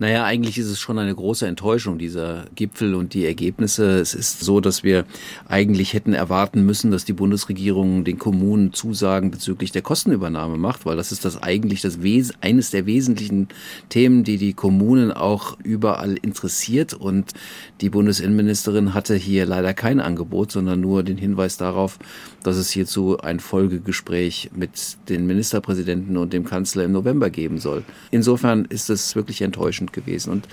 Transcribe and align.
Naja, 0.00 0.24
eigentlich 0.24 0.58
ist 0.58 0.68
es 0.68 0.78
schon 0.78 0.96
eine 1.00 1.12
große 1.12 1.44
Enttäuschung, 1.44 1.98
dieser 1.98 2.44
Gipfel 2.54 2.94
und 2.94 3.14
die 3.14 3.26
Ergebnisse. 3.26 3.98
Es 3.98 4.14
ist 4.14 4.38
so, 4.38 4.60
dass 4.60 4.84
wir 4.84 5.04
eigentlich 5.48 5.92
hätten 5.92 6.12
erwarten 6.12 6.64
müssen, 6.64 6.92
dass 6.92 7.04
die 7.04 7.12
Bundesregierung 7.12 8.04
den 8.04 8.16
Kommunen 8.16 8.72
Zusagen 8.72 9.32
bezüglich 9.32 9.72
der 9.72 9.82
Kostenübernahme 9.82 10.56
macht, 10.56 10.86
weil 10.86 10.96
das 10.96 11.10
ist 11.10 11.24
das 11.24 11.42
eigentlich 11.42 11.80
das 11.80 12.00
Wes 12.00 12.32
eines 12.40 12.70
der 12.70 12.86
wesentlichen 12.86 13.48
Themen, 13.88 14.22
die 14.22 14.36
die 14.36 14.52
Kommunen 14.52 15.10
auch 15.10 15.58
überall 15.64 16.16
interessiert. 16.22 16.94
Und 16.94 17.32
die 17.80 17.90
Bundesinnenministerin 17.90 18.94
hatte 18.94 19.16
hier 19.16 19.46
leider 19.46 19.74
kein 19.74 19.98
Angebot, 19.98 20.52
sondern 20.52 20.80
nur 20.80 21.02
den 21.02 21.18
Hinweis 21.18 21.56
darauf, 21.56 21.98
dass 22.44 22.56
es 22.56 22.70
hierzu 22.70 23.18
ein 23.18 23.40
Folgegespräch 23.40 24.50
mit 24.54 24.96
den 25.08 25.26
Ministerpräsidenten 25.26 26.16
und 26.16 26.32
dem 26.32 26.44
Kanzler 26.44 26.84
im 26.84 26.92
November 26.92 27.30
geben 27.30 27.58
soll. 27.58 27.82
Insofern 28.12 28.64
ist 28.64 28.90
es 28.90 29.16
wirklich 29.16 29.42
enttäuschend 29.42 29.87
Schwerpunkt 29.88 29.92
gewesen. 29.92 30.30
Und 30.30 30.48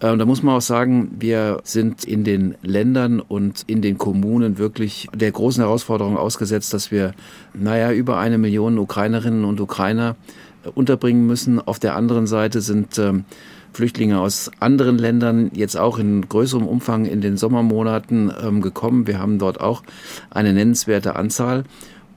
äh, 0.00 0.16
da 0.16 0.24
muss 0.24 0.42
man 0.42 0.56
auch 0.56 0.60
sagen, 0.60 1.10
wir 1.18 1.60
sind 1.64 2.04
in 2.04 2.24
den 2.24 2.56
Ländern 2.62 3.20
und 3.20 3.64
in 3.66 3.82
den 3.82 3.98
Kommunen 3.98 4.58
wirklich 4.58 5.08
der 5.14 5.32
großen 5.32 5.62
Herausforderung 5.62 6.16
ausgesetzt, 6.16 6.72
dass 6.74 6.90
wir, 6.90 7.14
naja, 7.52 7.92
über 7.92 8.18
eine 8.18 8.38
Million 8.38 8.78
Ukrainerinnen 8.78 9.44
und 9.44 9.60
Ukrainer 9.60 10.16
äh, 10.64 10.68
unterbringen 10.68 11.26
müssen. 11.26 11.60
Auf 11.60 11.78
der 11.78 11.96
anderen 11.96 12.26
Seite 12.26 12.60
sind 12.60 12.98
äh, 12.98 13.12
Flüchtlinge 13.72 14.20
aus 14.20 14.52
anderen 14.60 14.98
Ländern 14.98 15.50
jetzt 15.52 15.76
auch 15.76 15.98
in 15.98 16.28
größerem 16.28 16.64
Umfang 16.64 17.06
in 17.06 17.20
den 17.20 17.36
Sommermonaten 17.36 18.32
ähm, 18.40 18.60
gekommen. 18.60 19.08
Wir 19.08 19.18
haben 19.18 19.40
dort 19.40 19.60
auch 19.60 19.82
eine 20.30 20.52
nennenswerte 20.52 21.16
Anzahl 21.16 21.64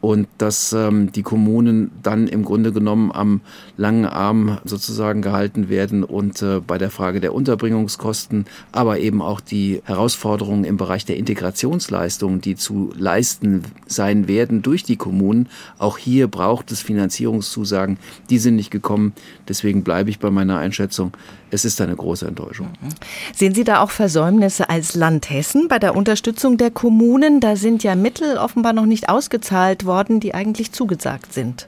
und 0.02 0.28
dass 0.38 0.74
ähm, 0.74 1.12
die 1.12 1.24
Kommunen 1.24 1.92
dann 2.04 2.28
im 2.28 2.46
Grunde 2.46 2.72
genommen 2.72 3.12
am 3.12 3.42
langen 3.78 4.05
Arm 4.05 4.60
sozusagen 4.64 5.22
gehalten 5.22 5.70
werden 5.70 6.04
und 6.04 6.42
äh, 6.42 6.60
bei 6.60 6.78
der 6.78 6.92
Frage 6.92 7.20
der 7.20 7.34
Unterbringungskosten, 7.34 8.46
aber 8.72 9.00
eben 9.00 9.22
auch 9.22 9.41
die 9.41 9.82
Herausforderungen 9.86 10.63
im 10.66 10.77
Bereich 10.77 11.05
der 11.05 11.18
Integrationsleistungen, 11.18 12.41
die 12.41 12.55
zu 12.55 12.94
leisten 12.96 13.63
sein 13.88 14.27
werden 14.27 14.62
durch 14.62 14.84
die 14.84 14.98
Kommunen. 14.98 15.49
Auch 15.80 15.98
hier 15.98 16.27
braucht 16.27 16.71
es 16.71 16.82
Finanzierungszusagen, 16.82 17.98
die 18.30 18.38
sind 18.38 18.55
nicht 18.55 18.71
gekommen. 18.71 19.14
Deswegen 19.48 19.84
bleibe 19.84 20.10
ich 20.10 20.20
bei 20.20 20.30
meiner 20.30 20.58
Einschätzung, 20.58 21.12
es 21.49 21.66
ist 21.66 21.80
eine 21.82 21.96
große 21.96 22.27
Enttäuschung. 22.27 22.68
Mhm. 22.82 22.90
Sehen 23.34 23.55
Sie 23.55 23.64
da 23.64 23.82
auch 23.82 23.91
Versäumnisse 23.91 24.70
als 24.70 24.96
Land 24.96 25.30
Hessen 25.30 25.68
bei 25.68 25.80
der 25.80 25.96
Unterstützung 25.96 26.58
der 26.58 26.71
Kommunen? 26.71 27.40
Da 27.40 27.55
sind 27.55 27.84
ja 27.84 27.96
Mittel 27.96 28.38
offenbar 28.38 28.74
noch 28.74 28.86
nicht 28.86 29.10
ausgezahlt 29.10 29.87
worden, 29.88 30.20
die 30.20 30.34
eigentlich 30.34 30.71
zugesagt 30.71 31.34
sind. 31.34 31.68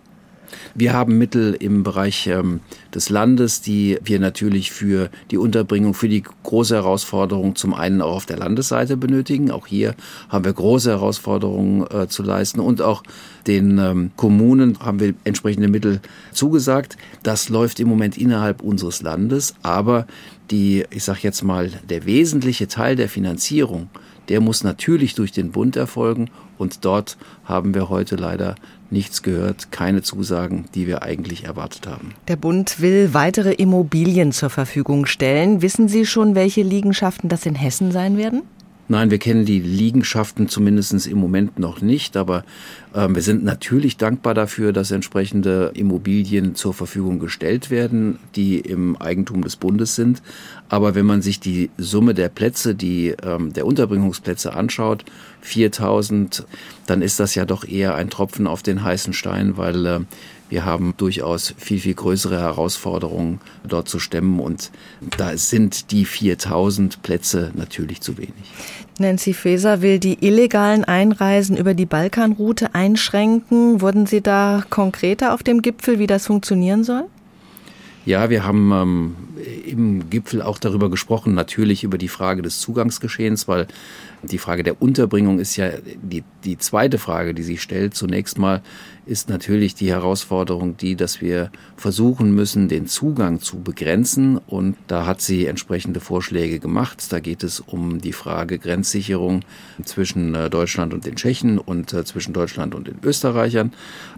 Wir 0.75 0.93
haben 0.93 1.17
Mittel 1.17 1.53
im 1.53 1.83
Bereich 1.83 2.27
ähm, 2.27 2.61
des 2.93 3.09
Landes, 3.09 3.61
die 3.61 3.97
wir 4.03 4.19
natürlich 4.19 4.71
für 4.71 5.09
die 5.31 5.37
Unterbringung, 5.37 5.93
für 5.93 6.09
die 6.09 6.23
große 6.43 6.75
Herausforderung 6.75 7.55
zum 7.55 7.73
einen 7.73 8.01
auch 8.01 8.15
auf 8.15 8.25
der 8.25 8.37
Landesseite 8.37 8.97
benötigen. 8.97 9.51
Auch 9.51 9.67
hier 9.67 9.95
haben 10.29 10.45
wir 10.45 10.53
große 10.53 10.89
Herausforderungen 10.89 11.85
äh, 11.91 12.07
zu 12.07 12.23
leisten 12.23 12.59
und 12.59 12.81
auch 12.81 13.03
den 13.47 13.77
ähm, 13.77 14.11
Kommunen 14.15 14.79
haben 14.79 14.99
wir 14.99 15.13
entsprechende 15.23 15.67
Mittel 15.67 16.01
zugesagt. 16.31 16.97
Das 17.23 17.49
läuft 17.49 17.79
im 17.79 17.87
Moment 17.87 18.17
innerhalb 18.17 18.61
unseres 18.61 19.01
Landes, 19.01 19.55
aber 19.61 20.07
die, 20.51 20.85
ich 20.89 21.03
sage 21.03 21.19
jetzt 21.23 21.43
mal, 21.43 21.69
der 21.89 22.05
wesentliche 22.05 22.67
Teil 22.67 22.95
der 22.95 23.09
Finanzierung, 23.09 23.89
der 24.29 24.41
muss 24.41 24.63
natürlich 24.63 25.15
durch 25.15 25.31
den 25.31 25.51
Bund 25.51 25.75
erfolgen 25.75 26.29
und 26.57 26.85
dort 26.85 27.17
haben 27.45 27.73
wir 27.73 27.89
heute 27.89 28.15
leider 28.15 28.55
nichts 28.91 29.21
gehört, 29.23 29.71
keine 29.71 30.01
Zusagen, 30.01 30.65
die 30.73 30.87
wir 30.87 31.03
eigentlich 31.03 31.43
erwartet 31.43 31.87
haben. 31.87 32.13
Der 32.27 32.35
Bund 32.35 32.79
will 32.79 33.13
weitere 33.13 33.53
Immobilien 33.53 34.31
zur 34.31 34.49
Verfügung 34.49 35.05
stellen. 35.05 35.61
Wissen 35.61 35.87
Sie 35.87 36.05
schon, 36.05 36.35
welche 36.35 36.61
Liegenschaften 36.61 37.29
das 37.29 37.45
in 37.45 37.55
Hessen 37.55 37.91
sein 37.91 38.17
werden? 38.17 38.43
Nein, 38.91 39.11
wir 39.11 39.19
kennen 39.19 39.45
die 39.45 39.59
Liegenschaften 39.59 40.49
zumindest 40.49 41.05
im 41.05 41.19
Moment 41.19 41.59
noch 41.59 41.79
nicht, 41.79 42.17
aber 42.17 42.43
äh, 42.95 43.07
wir 43.07 43.21
sind 43.21 43.43
natürlich 43.43 43.97
dankbar 43.97 44.33
dafür, 44.33 44.73
dass 44.73 44.89
entsprechende 44.89 45.71
Immobilien 45.75 46.55
zur 46.55 46.73
Verfügung 46.73 47.19
gestellt 47.19 47.69
werden, 47.69 48.17
die 48.35 48.59
im 48.59 48.97
Eigentum 48.97 49.43
des 49.43 49.57
Bundes 49.57 49.93
sind. 49.93 50.23
Aber 50.69 50.95
wenn 50.95 51.05
man 51.05 51.21
sich 51.21 51.39
die 51.39 51.69
Summe 51.77 52.15
der 52.15 52.29
Plätze, 52.29 52.73
die 52.73 53.13
ähm, 53.23 53.53
der 53.53 53.67
Unterbringungsplätze 53.67 54.53
anschaut, 54.55 55.05
4000, 55.41 56.45
dann 56.85 57.01
ist 57.01 57.19
das 57.19 57.35
ja 57.35 57.45
doch 57.45 57.65
eher 57.65 57.95
ein 57.95 58.09
Tropfen 58.09 58.47
auf 58.47 58.63
den 58.63 58.83
heißen 58.83 59.13
Stein, 59.13 59.57
weil 59.57 59.85
äh, 59.85 59.99
wir 60.49 60.65
haben 60.65 60.95
durchaus 60.97 61.53
viel, 61.57 61.79
viel 61.79 61.93
größere 61.93 62.39
Herausforderungen 62.39 63.39
dort 63.67 63.87
zu 63.87 63.99
stemmen 63.99 64.39
und 64.39 64.71
da 65.17 65.37
sind 65.37 65.91
die 65.91 66.05
4000 66.05 67.03
Plätze 67.03 67.51
natürlich 67.53 68.01
zu 68.01 68.17
wenig. 68.17 68.33
Nancy 68.97 69.33
Faeser 69.33 69.81
will 69.81 69.99
die 69.99 70.25
illegalen 70.25 70.83
Einreisen 70.83 71.55
über 71.55 71.73
die 71.73 71.85
Balkanroute 71.85 72.75
einschränken. 72.75 73.79
Wurden 73.79 74.07
Sie 74.07 74.21
da 74.21 74.63
konkreter 74.69 75.33
auf 75.33 75.43
dem 75.43 75.61
Gipfel, 75.61 75.99
wie 75.99 76.07
das 76.07 76.25
funktionieren 76.25 76.83
soll? 76.83 77.05
Ja, 78.09 78.31
wir 78.31 78.43
haben 78.43 78.71
ähm, 78.71 79.15
im 79.67 80.09
Gipfel 80.09 80.41
auch 80.41 80.57
darüber 80.57 80.89
gesprochen, 80.89 81.35
natürlich 81.35 81.83
über 81.83 81.99
die 81.99 82.07
Frage 82.07 82.41
des 82.41 82.59
Zugangsgeschehens, 82.59 83.47
weil 83.47 83.67
die 84.23 84.39
Frage 84.39 84.63
der 84.63 84.81
Unterbringung 84.81 85.39
ist 85.39 85.55
ja 85.55 85.69
die, 86.01 86.23
die 86.43 86.57
zweite 86.57 86.97
Frage, 86.97 87.33
die 87.33 87.43
sich 87.43 87.61
stellt. 87.61 87.93
Zunächst 87.93 88.37
mal 88.37 88.61
ist 89.05 89.29
natürlich 89.29 89.75
die 89.75 89.89
Herausforderung 89.89 90.77
die, 90.77 90.95
dass 90.95 91.21
wir 91.21 91.51
versuchen 91.77 92.35
müssen, 92.35 92.67
den 92.67 92.85
Zugang 92.85 93.39
zu 93.39 93.61
begrenzen. 93.61 94.37
Und 94.37 94.75
da 94.87 95.05
hat 95.05 95.21
sie 95.21 95.45
entsprechende 95.45 95.99
Vorschläge 95.99 96.59
gemacht. 96.59 97.11
Da 97.11 97.19
geht 97.19 97.43
es 97.43 97.59
um 97.59 98.01
die 98.01 98.13
Frage 98.13 98.59
Grenzsicherung 98.59 99.41
zwischen 99.83 100.35
äh, 100.35 100.49
Deutschland 100.49 100.93
und 100.93 101.05
den 101.05 101.15
Tschechen 101.15 101.57
und 101.57 101.93
äh, 101.93 102.03
zwischen 102.03 102.33
Deutschland 102.33 102.75
und 102.75 102.87
den 102.87 102.99
Österreichern. 103.03 103.71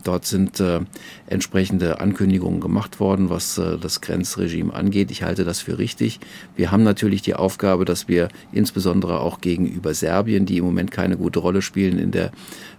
Dort 0.03 0.25
sind 0.25 0.59
äh, 0.59 0.81
entsprechende 1.28 2.00
Ankündigungen 2.00 2.59
gemacht 2.59 3.00
worden, 3.00 3.30
was 3.30 3.62
das 3.81 4.00
Grenzregime 4.00 4.74
angeht. 4.74 5.12
Ich 5.12 5.24
halte 5.24 5.44
das 5.44 5.59
für 5.59 5.78
richtig. 5.78 6.22
Wir 6.56 6.72
haben 6.72 6.84
natürlich 6.84 7.22
die 7.22 7.36
Aufgabe, 7.36 7.84
dass 7.84 8.08
wir 8.08 8.30
insbesondere 8.53 9.19
auch 9.19 9.42
gegenüber 9.42 9.81
über 9.81 9.94
Serbien, 9.96 10.46
die 10.46 10.58
im 10.58 10.66
Moment 10.66 10.92
keine 10.92 11.18
gute 11.18 11.40
Rolle 11.40 11.64
spielen 11.64 11.97
in 11.97 12.12
der 12.12 12.31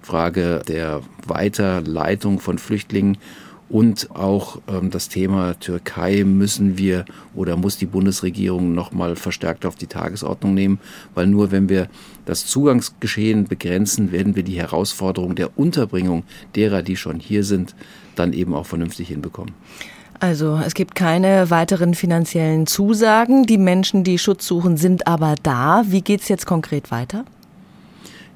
Frage 0.02 0.62
der 0.68 1.02
Weiterleitung 1.26 2.38
von 2.38 2.58
Flüchtlingen. 2.58 3.18
Und 3.68 4.10
auch 4.14 4.60
ähm, 4.68 4.90
das 4.90 5.08
Thema 5.08 5.58
Türkei 5.58 6.24
müssen 6.24 6.76
wir 6.76 7.06
oder 7.34 7.56
muss 7.56 7.78
die 7.78 7.86
Bundesregierung 7.86 8.74
nochmal 8.74 9.16
verstärkt 9.16 9.64
auf 9.64 9.76
die 9.76 9.86
Tagesordnung 9.86 10.52
nehmen, 10.54 10.78
weil 11.14 11.26
nur 11.26 11.50
wenn 11.50 11.70
wir 11.70 11.88
das 12.26 12.46
Zugangsgeschehen 12.46 13.48
begrenzen, 13.48 14.12
werden 14.12 14.36
wir 14.36 14.42
die 14.42 14.58
Herausforderung 14.58 15.34
der 15.34 15.58
Unterbringung 15.58 16.24
derer, 16.54 16.82
die 16.82 16.96
schon 16.96 17.18
hier 17.18 17.44
sind, 17.44 17.74
dann 18.14 18.32
eben 18.32 18.54
auch 18.54 18.66
vernünftig 18.66 19.08
hinbekommen. 19.08 19.54
Also 20.22 20.60
es 20.64 20.74
gibt 20.74 20.94
keine 20.94 21.50
weiteren 21.50 21.94
finanziellen 21.94 22.68
Zusagen. 22.68 23.42
Die 23.42 23.58
Menschen, 23.58 24.04
die 24.04 24.18
Schutz 24.18 24.46
suchen, 24.46 24.76
sind 24.76 25.08
aber 25.08 25.34
da. 25.42 25.82
Wie 25.88 26.00
geht 26.00 26.20
es 26.20 26.28
jetzt 26.28 26.46
konkret 26.46 26.92
weiter? 26.92 27.24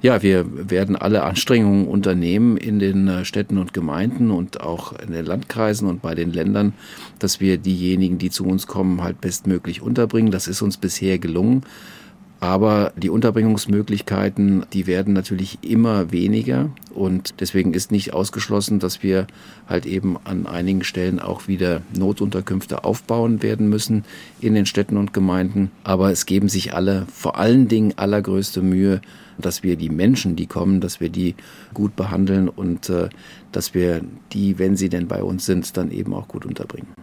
Ja, 0.02 0.20
wir 0.20 0.68
werden 0.68 0.96
alle 0.96 1.22
Anstrengungen 1.22 1.86
unternehmen 1.86 2.56
in 2.56 2.80
den 2.80 3.06
äh, 3.06 3.24
Städten 3.24 3.56
und 3.56 3.72
Gemeinden 3.72 4.32
und 4.32 4.60
auch 4.60 4.98
in 4.98 5.12
den 5.12 5.24
Landkreisen 5.24 5.88
und 5.88 6.02
bei 6.02 6.16
den 6.16 6.32
Ländern, 6.32 6.72
dass 7.20 7.38
wir 7.38 7.56
diejenigen, 7.56 8.18
die 8.18 8.30
zu 8.30 8.44
uns 8.44 8.66
kommen, 8.66 9.04
halt 9.04 9.20
bestmöglich 9.20 9.80
unterbringen. 9.80 10.32
Das 10.32 10.48
ist 10.48 10.62
uns 10.62 10.78
bisher 10.78 11.20
gelungen. 11.20 11.62
Aber 12.38 12.92
die 12.96 13.08
Unterbringungsmöglichkeiten, 13.08 14.66
die 14.72 14.86
werden 14.86 15.14
natürlich 15.14 15.58
immer 15.62 16.12
weniger 16.12 16.68
und 16.94 17.34
deswegen 17.40 17.72
ist 17.72 17.90
nicht 17.90 18.12
ausgeschlossen, 18.12 18.78
dass 18.78 19.02
wir 19.02 19.26
halt 19.66 19.86
eben 19.86 20.18
an 20.24 20.46
einigen 20.46 20.84
Stellen 20.84 21.18
auch 21.18 21.48
wieder 21.48 21.80
Notunterkünfte 21.96 22.84
aufbauen 22.84 23.42
werden 23.42 23.70
müssen 23.70 24.04
in 24.38 24.54
den 24.54 24.66
Städten 24.66 24.98
und 24.98 25.14
Gemeinden. 25.14 25.70
Aber 25.82 26.10
es 26.10 26.26
geben 26.26 26.50
sich 26.50 26.74
alle 26.74 27.06
vor 27.10 27.38
allen 27.38 27.68
Dingen 27.68 27.94
allergrößte 27.96 28.60
Mühe, 28.60 29.00
dass 29.38 29.62
wir 29.62 29.76
die 29.76 29.90
Menschen, 29.90 30.36
die 30.36 30.46
kommen, 30.46 30.80
dass 30.80 31.00
wir 31.00 31.08
die 31.08 31.34
gut 31.72 31.96
behandeln 31.96 32.48
und 32.48 32.90
äh, 32.90 33.08
dass 33.52 33.74
wir 33.74 34.02
die, 34.32 34.58
wenn 34.58 34.76
sie 34.76 34.88
denn 34.88 35.08
bei 35.08 35.22
uns 35.22 35.46
sind, 35.46 35.76
dann 35.76 35.90
eben 35.90 36.12
auch 36.12 36.28
gut 36.28 36.44
unterbringen. 36.44 36.88